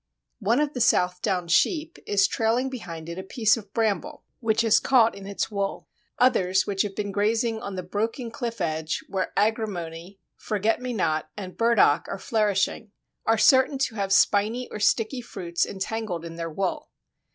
[0.39, 4.61] One of the South Down sheep is trailing behind it a piece of bramble which
[4.61, 9.03] has caught in its wool; others, which have been grazing on the broken cliff edge
[9.07, 12.91] where Agrimony, Forget me not, and Burdock are flourishing,
[13.27, 16.89] are certain to have spiny or sticky fruits entangled in their wool.